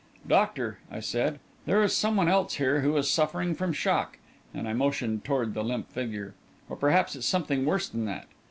[0.27, 4.17] "Doctor," I said, "there is someone else here who is suffering from shock,"
[4.51, 6.33] and I motioned toward the limp figure.
[6.69, 8.25] "Or perhaps it's something worse than that."